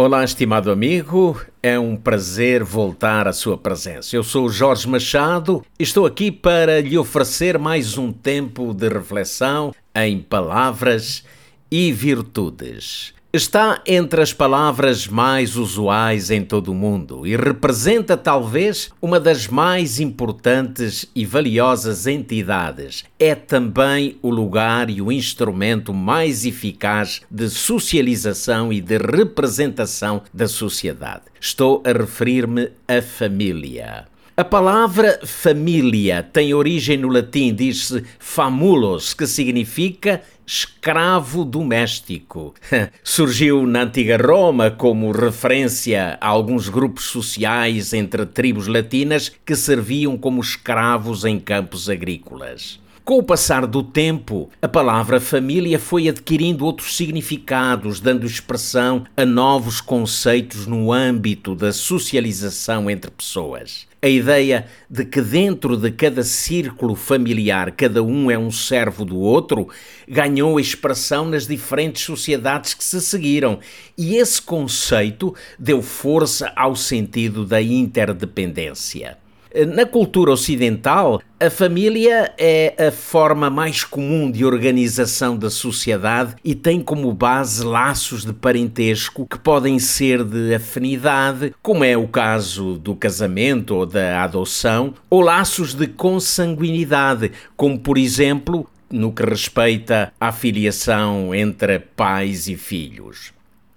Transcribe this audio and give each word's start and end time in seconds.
Olá, 0.00 0.22
estimado 0.22 0.70
amigo, 0.70 1.44
é 1.60 1.76
um 1.76 1.96
prazer 1.96 2.62
voltar 2.62 3.26
à 3.26 3.32
sua 3.32 3.58
presença. 3.58 4.14
Eu 4.14 4.22
sou 4.22 4.48
Jorge 4.48 4.88
Machado 4.88 5.60
e 5.76 5.82
estou 5.82 6.06
aqui 6.06 6.30
para 6.30 6.80
lhe 6.80 6.96
oferecer 6.96 7.58
mais 7.58 7.98
um 7.98 8.12
tempo 8.12 8.72
de 8.72 8.88
reflexão 8.88 9.74
em 9.96 10.20
palavras 10.20 11.24
e 11.68 11.90
virtudes 11.90 13.12
está 13.38 13.80
entre 13.86 14.20
as 14.20 14.32
palavras 14.32 15.06
mais 15.06 15.56
usuais 15.56 16.28
em 16.28 16.42
todo 16.42 16.72
o 16.72 16.74
mundo 16.74 17.24
e 17.24 17.36
representa 17.36 18.16
talvez 18.16 18.90
uma 19.00 19.20
das 19.20 19.46
mais 19.46 20.00
importantes 20.00 21.08
e 21.14 21.24
valiosas 21.24 22.08
entidades. 22.08 23.04
É 23.16 23.36
também 23.36 24.18
o 24.22 24.28
lugar 24.28 24.90
e 24.90 25.00
o 25.00 25.12
instrumento 25.12 25.94
mais 25.94 26.44
eficaz 26.44 27.20
de 27.30 27.48
socialização 27.48 28.72
e 28.72 28.80
de 28.80 28.98
representação 28.98 30.22
da 30.34 30.48
sociedade. 30.48 31.22
Estou 31.40 31.80
a 31.86 31.92
referir-me 31.92 32.72
à 32.88 33.00
família. 33.00 34.07
A 34.38 34.44
palavra 34.44 35.18
família 35.24 36.22
tem 36.22 36.54
origem 36.54 36.96
no 36.96 37.08
latim, 37.08 37.52
diz-se 37.52 38.04
famulos, 38.20 39.12
que 39.12 39.26
significa 39.26 40.22
escravo 40.46 41.44
doméstico. 41.44 42.54
Surgiu 43.02 43.66
na 43.66 43.82
antiga 43.82 44.16
Roma 44.16 44.70
como 44.70 45.10
referência 45.10 46.16
a 46.20 46.28
alguns 46.28 46.68
grupos 46.68 47.06
sociais 47.06 47.92
entre 47.92 48.24
tribos 48.26 48.68
latinas 48.68 49.28
que 49.44 49.56
serviam 49.56 50.16
como 50.16 50.40
escravos 50.40 51.24
em 51.24 51.40
campos 51.40 51.90
agrícolas. 51.90 52.78
Com 53.04 53.18
o 53.18 53.24
passar 53.24 53.66
do 53.66 53.82
tempo, 53.82 54.50
a 54.62 54.68
palavra 54.68 55.18
família 55.18 55.80
foi 55.80 56.08
adquirindo 56.08 56.64
outros 56.64 56.96
significados, 56.96 57.98
dando 57.98 58.24
expressão 58.24 59.04
a 59.16 59.26
novos 59.26 59.80
conceitos 59.80 60.64
no 60.64 60.92
âmbito 60.92 61.56
da 61.56 61.72
socialização 61.72 62.88
entre 62.88 63.10
pessoas. 63.10 63.87
A 64.00 64.08
ideia 64.08 64.66
de 64.88 65.04
que 65.04 65.20
dentro 65.20 65.76
de 65.76 65.90
cada 65.90 66.22
círculo 66.22 66.94
familiar 66.94 67.72
cada 67.72 68.00
um 68.00 68.30
é 68.30 68.38
um 68.38 68.48
servo 68.48 69.04
do 69.04 69.18
outro 69.18 69.68
ganhou 70.06 70.60
expressão 70.60 71.28
nas 71.28 71.48
diferentes 71.48 72.02
sociedades 72.02 72.74
que 72.74 72.84
se 72.84 73.00
seguiram, 73.00 73.58
e 73.96 74.14
esse 74.14 74.40
conceito 74.40 75.34
deu 75.58 75.82
força 75.82 76.52
ao 76.54 76.76
sentido 76.76 77.44
da 77.44 77.60
interdependência. 77.60 79.18
Na 79.66 79.84
cultura 79.84 80.30
ocidental, 80.30 81.20
a 81.40 81.50
família 81.50 82.32
é 82.38 82.74
a 82.86 82.92
forma 82.92 83.50
mais 83.50 83.82
comum 83.82 84.30
de 84.30 84.44
organização 84.44 85.36
da 85.36 85.50
sociedade 85.50 86.36
e 86.44 86.54
tem 86.54 86.80
como 86.80 87.12
base 87.12 87.64
laços 87.64 88.24
de 88.24 88.32
parentesco 88.32 89.26
que 89.26 89.36
podem 89.36 89.80
ser 89.80 90.22
de 90.22 90.54
afinidade, 90.54 91.52
como 91.60 91.82
é 91.82 91.96
o 91.96 92.06
caso 92.06 92.78
do 92.78 92.94
casamento 92.94 93.74
ou 93.74 93.84
da 93.84 94.22
adoção, 94.22 94.94
ou 95.10 95.20
laços 95.20 95.74
de 95.74 95.88
consanguinidade, 95.88 97.32
como 97.56 97.80
por 97.80 97.98
exemplo 97.98 98.64
no 98.88 99.12
que 99.12 99.24
respeita 99.24 100.12
à 100.20 100.30
filiação 100.30 101.34
entre 101.34 101.80
pais 101.80 102.46
e 102.46 102.56
filhos. 102.56 103.36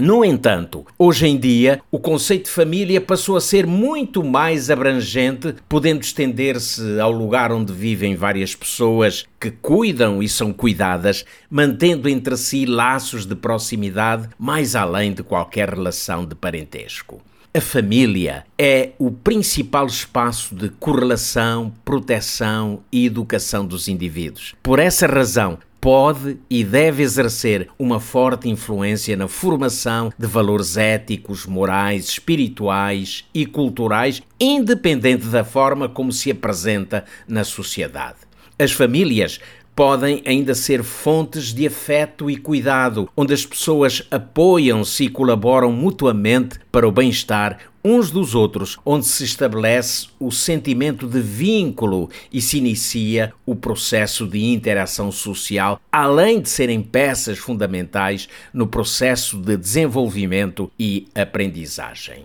No 0.00 0.24
entanto, 0.24 0.86
hoje 0.98 1.26
em 1.26 1.38
dia, 1.38 1.82
o 1.90 1.98
conceito 1.98 2.44
de 2.44 2.50
família 2.50 2.98
passou 2.98 3.36
a 3.36 3.40
ser 3.40 3.66
muito 3.66 4.24
mais 4.24 4.70
abrangente, 4.70 5.54
podendo 5.68 6.00
estender-se 6.00 6.98
ao 6.98 7.12
lugar 7.12 7.52
onde 7.52 7.74
vivem 7.74 8.16
várias 8.16 8.54
pessoas 8.54 9.26
que 9.38 9.50
cuidam 9.50 10.22
e 10.22 10.28
são 10.28 10.50
cuidadas, 10.50 11.26
mantendo 11.50 12.08
entre 12.08 12.38
si 12.38 12.64
laços 12.64 13.26
de 13.26 13.34
proximidade 13.34 14.30
mais 14.38 14.74
além 14.74 15.12
de 15.12 15.22
qualquer 15.22 15.68
relação 15.68 16.24
de 16.24 16.34
parentesco. 16.34 17.20
A 17.54 17.60
família 17.60 18.46
é 18.58 18.92
o 18.98 19.10
principal 19.10 19.86
espaço 19.86 20.54
de 20.54 20.70
correlação, 20.70 21.70
proteção 21.84 22.82
e 22.90 23.04
educação 23.04 23.66
dos 23.66 23.88
indivíduos. 23.88 24.54
Por 24.62 24.78
essa 24.78 25.06
razão, 25.06 25.58
pode 25.82 26.38
e 26.48 26.62
deve 26.62 27.02
exercer 27.02 27.68
uma 27.76 27.98
forte 27.98 28.48
influência 28.48 29.16
na 29.16 29.26
formação 29.26 30.12
de 30.16 30.28
valores 30.28 30.76
éticos, 30.76 31.44
morais, 31.44 32.04
espirituais 32.04 33.24
e 33.34 33.44
culturais, 33.44 34.22
independente 34.38 35.26
da 35.26 35.42
forma 35.42 35.88
como 35.88 36.12
se 36.12 36.30
apresenta 36.30 37.04
na 37.26 37.42
sociedade. 37.42 38.18
As 38.56 38.70
famílias 38.70 39.40
podem 39.74 40.22
ainda 40.24 40.54
ser 40.54 40.84
fontes 40.84 41.52
de 41.52 41.66
afeto 41.66 42.30
e 42.30 42.36
cuidado, 42.36 43.08
onde 43.16 43.34
as 43.34 43.44
pessoas 43.44 44.06
apoiam-se 44.08 45.06
e 45.06 45.08
colaboram 45.08 45.72
mutuamente 45.72 46.60
para 46.70 46.86
o 46.86 46.92
bem-estar 46.92 47.58
uns 47.84 48.10
dos 48.10 48.34
outros, 48.34 48.78
onde 48.84 49.06
se 49.06 49.24
estabelece 49.24 50.08
o 50.20 50.30
sentimento 50.30 51.06
de 51.06 51.20
vínculo 51.20 52.08
e 52.32 52.40
se 52.40 52.58
inicia 52.58 53.32
o 53.44 53.56
processo 53.56 54.26
de 54.26 54.44
interação 54.44 55.10
social, 55.10 55.80
além 55.90 56.40
de 56.40 56.48
serem 56.48 56.80
peças 56.82 57.38
fundamentais 57.38 58.28
no 58.52 58.66
processo 58.66 59.36
de 59.36 59.56
desenvolvimento 59.56 60.70
e 60.78 61.08
aprendizagem. 61.14 62.24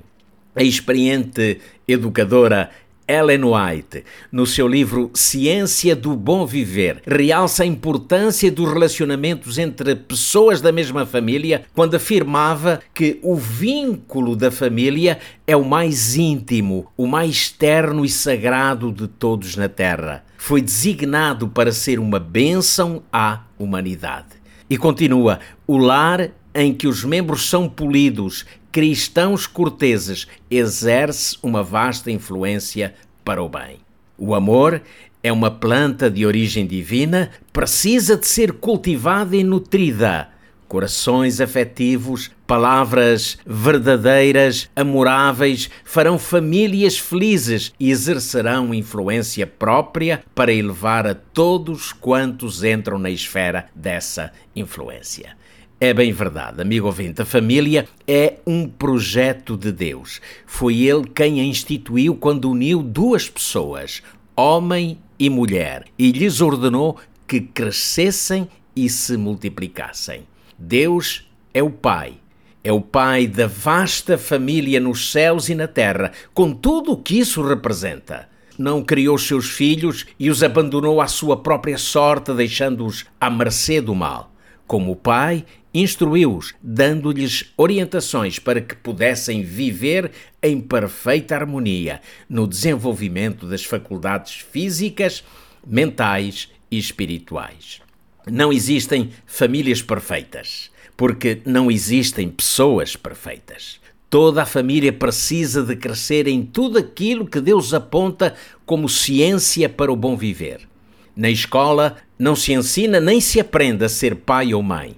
A 0.55 0.63
experiente 0.63 1.59
educadora 1.87 2.71
Ellen 3.07 3.43
White, 3.45 4.03
no 4.31 4.45
seu 4.45 4.67
livro 4.67 5.09
Ciência 5.13 5.95
do 5.95 6.15
Bom 6.15 6.45
Viver, 6.45 7.01
realça 7.07 7.63
a 7.63 7.65
importância 7.65 8.51
dos 8.51 8.67
relacionamentos 8.67 9.57
entre 9.57 9.95
pessoas 9.95 10.59
da 10.59 10.71
mesma 10.71 11.05
família 11.05 11.63
quando 11.73 11.95
afirmava 11.95 12.81
que 12.93 13.19
o 13.23 13.35
vínculo 13.35 14.35
da 14.35 14.51
família 14.51 15.19
é 15.47 15.55
o 15.55 15.63
mais 15.63 16.17
íntimo, 16.17 16.91
o 16.97 17.07
mais 17.07 17.49
terno 17.49 18.03
e 18.03 18.09
sagrado 18.09 18.91
de 18.91 19.07
todos 19.07 19.55
na 19.55 19.69
Terra. 19.69 20.25
Foi 20.37 20.61
designado 20.61 21.47
para 21.47 21.71
ser 21.71 21.99
uma 21.99 22.19
bênção 22.19 23.01
à 23.11 23.43
humanidade. 23.57 24.35
E 24.69 24.77
continua: 24.77 25.39
o 25.65 25.77
lar 25.77 26.29
em 26.53 26.73
que 26.73 26.87
os 26.87 27.03
membros 27.03 27.47
são 27.49 27.69
polidos, 27.69 28.45
cristãos 28.77 29.47
corteses, 29.47 30.27
exerce 30.51 31.35
uma 31.41 31.63
vasta 31.63 32.11
influência 32.11 32.93
para 33.25 33.41
o 33.41 33.49
bem. 33.49 33.79
O 34.15 34.35
amor 34.35 34.83
é 35.23 35.31
uma 35.31 35.49
planta 35.49 36.11
de 36.11 36.27
origem 36.27 36.67
divina, 36.67 37.31
precisa 37.51 38.15
de 38.15 38.27
ser 38.27 38.51
cultivada 38.51 39.35
e 39.35 39.43
nutrida. 39.43 40.29
Corações 40.67 41.41
afetivos, 41.41 42.29
palavras 42.45 43.39
verdadeiras, 43.47 44.69
amoráveis, 44.75 45.71
farão 45.83 46.19
famílias 46.19 46.99
felizes 46.99 47.73
e 47.79 47.89
exercerão 47.89 48.75
influência 48.75 49.47
própria 49.47 50.23
para 50.35 50.53
elevar 50.53 51.07
a 51.07 51.15
todos 51.15 51.91
quantos 51.91 52.63
entram 52.63 52.99
na 52.99 53.09
esfera 53.09 53.65
dessa 53.73 54.31
influência. 54.55 55.35
É 55.79 55.93
bem 55.93 56.11
verdade, 56.11 56.59
amigo 56.59 56.87
ouvinte, 56.87 57.21
a 57.21 57.25
família 57.25 57.87
é 58.07 58.37
um 58.47 58.67
projeto 58.67 59.55
de 59.55 59.71
Deus. 59.71 60.19
Foi 60.47 60.81
Ele 60.81 61.07
quem 61.07 61.39
a 61.39 61.43
instituiu 61.43 62.15
quando 62.15 62.49
uniu 62.49 62.81
duas 62.81 63.29
pessoas, 63.29 64.01
homem 64.35 64.97
e 65.19 65.29
mulher, 65.29 65.85
e 65.95 66.11
lhes 66.11 66.41
ordenou 66.41 66.97
que 67.27 67.39
crescessem 67.39 68.49
e 68.75 68.89
se 68.89 69.15
multiplicassem. 69.17 70.23
Deus 70.57 71.29
é 71.53 71.61
o 71.61 71.69
Pai. 71.69 72.15
É 72.63 72.71
o 72.71 72.81
Pai 72.81 73.27
da 73.27 73.45
vasta 73.45 74.17
família 74.17 74.79
nos 74.79 75.11
céus 75.11 75.47
e 75.47 75.53
na 75.53 75.67
terra, 75.67 76.11
com 76.33 76.53
tudo 76.53 76.93
o 76.93 76.97
que 76.97 77.19
isso 77.19 77.43
representa 77.43 78.27
não 78.57 78.83
criou 78.83 79.19
seus 79.19 79.51
filhos 79.51 80.07
e 80.19 80.31
os 80.31 80.41
abandonou 80.41 80.99
à 80.99 81.07
sua 81.07 81.37
própria 81.37 81.77
sorte, 81.77 82.33
deixando-os 82.33 83.05
à 83.21 83.29
mercê 83.29 83.79
do 83.79 83.93
mal. 83.93 84.31
Como 84.67 84.97
Pai, 84.97 85.45
instruiu-os, 85.73 86.53
dando-lhes 86.61 87.53
orientações 87.55 88.37
para 88.37 88.59
que 88.59 88.75
pudessem 88.75 89.41
viver 89.41 90.11
em 90.43 90.59
perfeita 90.59 91.35
harmonia 91.35 92.01
no 92.29 92.45
desenvolvimento 92.45 93.47
das 93.47 93.63
faculdades 93.63 94.45
físicas, 94.51 95.23
mentais 95.65 96.51
e 96.69 96.77
espirituais. 96.77 97.81
Não 98.29 98.51
existem 98.51 99.11
famílias 99.25 99.81
perfeitas, 99.81 100.69
porque 100.97 101.41
não 101.45 101.71
existem 101.71 102.27
pessoas 102.27 102.97
perfeitas. 102.97 103.79
Toda 104.09 104.43
a 104.43 104.45
família 104.45 104.91
precisa 104.91 105.63
de 105.63 105.77
crescer 105.77 106.27
em 106.27 106.43
tudo 106.43 106.77
aquilo 106.77 107.25
que 107.25 107.39
Deus 107.39 107.73
aponta 107.73 108.35
como 108.65 108.89
ciência 108.89 109.69
para 109.69 109.91
o 109.91 109.95
bom 109.95 110.17
viver. 110.17 110.67
Na 111.15 111.29
escola 111.29 111.97
não 112.17 112.35
se 112.35 112.53
ensina 112.53 112.99
nem 112.99 113.21
se 113.21 113.39
aprende 113.39 113.85
a 113.85 113.89
ser 113.89 114.15
pai 114.15 114.53
ou 114.53 114.63
mãe. 114.63 114.95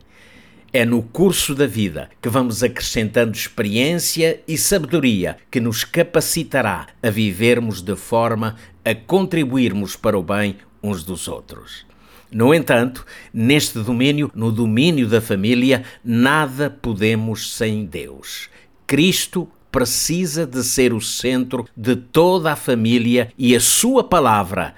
É 0.71 0.85
no 0.85 1.01
curso 1.01 1.55
da 1.55 1.65
vida 1.65 2.09
que 2.21 2.29
vamos 2.29 2.61
acrescentando 2.61 3.35
experiência 3.35 4.39
e 4.47 4.57
sabedoria 4.57 5.37
que 5.49 5.59
nos 5.59 5.83
capacitará 5.83 6.87
a 7.01 7.09
vivermos 7.09 7.81
de 7.81 7.95
forma 7.95 8.55
a 8.85 8.93
contribuirmos 8.93 9.95
para 9.95 10.17
o 10.17 10.21
bem 10.21 10.57
uns 10.81 11.03
dos 11.03 11.27
outros. 11.27 11.85
No 12.31 12.53
entanto, 12.53 13.03
neste 13.33 13.79
domínio, 13.79 14.31
no 14.35 14.51
domínio 14.51 15.07
da 15.07 15.19
família, 15.19 15.83
nada 16.03 16.69
podemos 16.69 17.51
sem 17.53 17.85
Deus. 17.85 18.47
Cristo 18.85 19.49
precisa 19.71 20.45
de 20.45 20.63
ser 20.63 20.93
o 20.93 21.01
centro 21.01 21.67
de 21.75 21.95
toda 21.95 22.51
a 22.51 22.55
família 22.55 23.31
e 23.37 23.55
a 23.55 23.59
sua 23.59 24.03
palavra, 24.03 24.75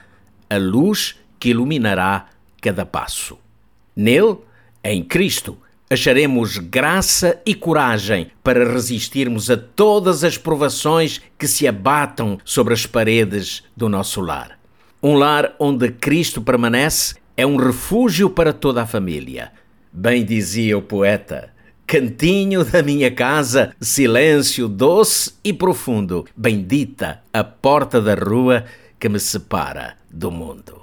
a 0.50 0.58
luz 0.58 1.16
que 1.38 1.50
iluminará 1.50 2.28
cada 2.62 2.86
passo. 2.86 3.38
Nele, 3.96 4.38
em 4.84 5.04
Cristo, 5.04 5.58
acharemos 5.90 6.58
graça 6.58 7.42
e 7.46 7.54
coragem 7.54 8.32
para 8.42 8.72
resistirmos 8.72 9.50
a 9.50 9.58
todas 9.58 10.24
as 10.24 10.38
provações 10.38 11.20
que 11.38 11.48
se 11.48 11.68
abatam 11.68 12.40
sobre 12.46 12.74
as 12.74 12.86
paredes 12.86 13.64
do 13.76 13.90
nosso 13.90 14.22
lar. 14.22 14.58
Um 15.04 15.16
lar 15.16 15.54
onde 15.60 15.92
Cristo 15.92 16.42
permanece 16.42 17.16
é 17.36 17.46
um 17.46 17.58
refúgio 17.58 18.30
para 18.30 18.54
toda 18.54 18.84
a 18.84 18.88
família. 18.88 19.52
Bem 19.92 20.24
dizia 20.24 20.78
o 20.78 20.82
poeta: 20.82 21.50
Cantinho 21.86 22.64
da 22.64 22.82
minha 22.82 23.12
casa, 23.12 23.76
silêncio 23.82 24.70
doce 24.70 25.34
e 25.44 25.52
profundo, 25.52 26.26
bendita 26.38 27.22
a 27.34 27.44
porta 27.44 28.00
da 28.00 28.14
rua 28.14 28.64
que 28.98 29.10
me 29.10 29.20
separa 29.20 29.98
do 30.10 30.32
mundo. 30.32 30.81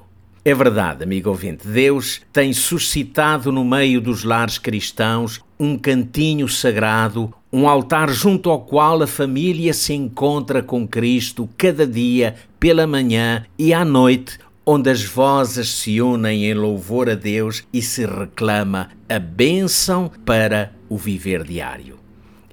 É 0.48 0.54
verdade, 0.54 1.04
amigo 1.04 1.28
ouvinte, 1.28 1.68
Deus 1.68 2.22
tem 2.32 2.54
suscitado 2.54 3.52
no 3.52 3.62
meio 3.62 4.00
dos 4.00 4.24
lares 4.24 4.56
cristãos 4.56 5.42
um 5.60 5.76
cantinho 5.76 6.48
sagrado, 6.48 7.34
um 7.52 7.68
altar 7.68 8.08
junto 8.08 8.48
ao 8.48 8.62
qual 8.62 9.02
a 9.02 9.06
família 9.06 9.74
se 9.74 9.92
encontra 9.92 10.62
com 10.62 10.88
Cristo 10.88 11.46
cada 11.58 11.86
dia, 11.86 12.34
pela 12.58 12.86
manhã 12.86 13.44
e 13.58 13.74
à 13.74 13.84
noite, 13.84 14.38
onde 14.64 14.88
as 14.88 15.04
vozes 15.04 15.68
se 15.68 16.00
unem 16.00 16.46
em 16.46 16.54
louvor 16.54 17.10
a 17.10 17.14
Deus 17.14 17.64
e 17.70 17.82
se 17.82 18.06
reclama 18.06 18.88
a 19.06 19.18
bênção 19.18 20.10
para 20.24 20.72
o 20.88 20.96
viver 20.96 21.44
diário. 21.44 21.98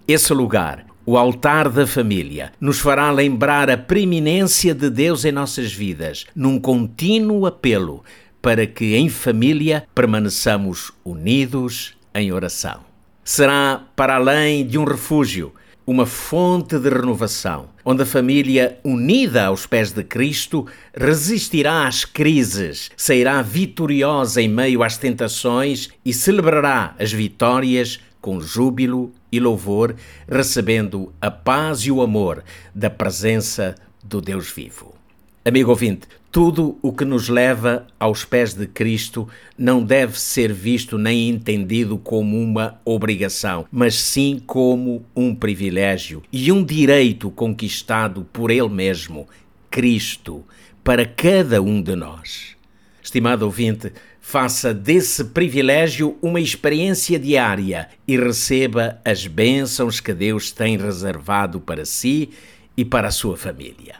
Esse 0.06 0.34
lugar, 0.34 0.86
o 1.06 1.18
altar 1.18 1.70
da 1.70 1.86
família, 1.86 2.52
nos 2.60 2.80
fará 2.80 3.12
lembrar 3.12 3.70
a 3.70 3.78
preeminência 3.78 4.74
de 4.74 4.90
Deus 4.90 5.24
em 5.24 5.32
nossas 5.32 5.72
vidas, 5.72 6.26
num 6.36 6.60
contínuo 6.60 7.46
apelo 7.46 8.04
para 8.42 8.66
que 8.66 8.96
em 8.96 9.10
família 9.10 9.88
permaneçamos 9.94 10.92
unidos 11.04 11.96
em 12.14 12.32
oração. 12.32 12.82
Será 13.24 13.84
para 13.96 14.16
além 14.16 14.66
de 14.66 14.78
um 14.78 14.84
refúgio, 14.84 15.54
uma 15.86 16.06
fonte 16.06 16.80
de 16.80 16.90
renovação, 16.90 17.70
onde 17.84 18.02
a 18.02 18.06
família, 18.06 18.80
unida 18.84 19.46
aos 19.46 19.68
pés 19.68 19.92
de 19.92 20.04
Cristo, 20.04 20.66
resistirá 20.96 21.88
às 21.88 22.06
crises, 22.06 22.90
sairá 22.98 23.42
vitoriosa 23.42 24.42
em 24.42 24.50
meio 24.50 24.82
às 24.82 24.98
tentações 24.98 25.90
e 26.04 26.12
celebrará 26.12 26.96
as 27.00 27.12
vitórias 27.12 28.00
com 28.22 28.42
júbilo 28.42 29.12
e 29.36 29.40
louvor, 29.40 29.96
recebendo 30.28 31.14
a 31.22 31.30
paz 31.30 31.80
e 31.82 31.92
o 31.92 32.02
amor 32.02 32.44
da 32.74 32.90
presença 32.90 33.76
do 34.04 34.22
Deus 34.22 34.50
vivo. 34.52 34.96
Amigo 35.44 35.70
ouvinte, 35.70 36.08
tudo 36.32 36.78
o 36.82 36.92
que 36.92 37.06
nos 37.06 37.30
leva 37.30 37.88
aos 38.00 38.26
pés 38.26 38.54
de 38.54 38.68
Cristo 38.68 39.28
não 39.58 39.84
deve 39.84 40.20
ser 40.20 40.52
visto 40.52 40.98
nem 40.98 41.30
entendido 41.30 41.98
como 41.98 42.42
uma 42.42 42.80
obrigação, 42.84 43.66
mas 43.72 43.96
sim 43.96 44.42
como 44.46 45.06
um 45.16 45.34
privilégio 45.34 46.24
e 46.34 46.52
um 46.52 46.64
direito 46.64 47.30
conquistado 47.32 48.28
por 48.34 48.52
Ele 48.52 48.68
mesmo, 48.68 49.28
Cristo, 49.70 50.44
para 50.84 51.06
cada 51.06 51.62
um 51.62 51.82
de 51.82 51.96
nós. 51.96 52.56
Estimado 53.02 53.46
ouvinte, 53.46 53.94
faça 54.28 54.74
desse 54.74 55.24
privilégio 55.24 56.18
uma 56.20 56.42
experiência 56.42 57.20
diária 57.20 57.88
e 58.08 58.18
receba 58.18 59.00
as 59.06 59.28
bênçãos 59.28 60.00
que 60.00 60.12
Deus 60.16 60.52
tem 60.52 60.78
reservado 60.78 61.60
para 61.62 61.86
si 61.86 62.32
e 62.76 62.84
para 62.84 63.10
a 63.10 63.12
sua 63.12 63.38
família. 63.38 63.98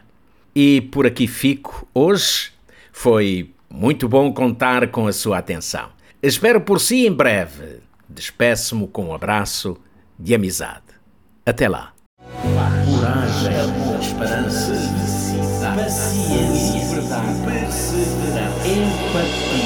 E 0.52 0.80
por 0.80 1.06
aqui 1.06 1.28
fico 1.28 1.86
hoje. 1.94 2.50
Foi 2.92 3.52
muito 3.70 4.08
bom 4.08 4.32
contar 4.32 4.88
com 4.88 5.06
a 5.06 5.12
sua 5.12 5.38
atenção. 5.38 5.90
Espero 6.20 6.60
por 6.60 6.80
si 6.80 7.06
em 7.06 7.12
breve. 7.12 7.78
Despeço-me 8.08 8.88
com 8.88 9.06
um 9.06 9.14
abraço 9.14 9.78
de 10.18 10.34
amizade. 10.34 10.82
Até 11.46 11.68
lá. 11.68 11.92
Coragem, 12.42 13.52
esperança, 14.00 14.72
paciência, 15.76 16.98
empatia. 18.66 19.65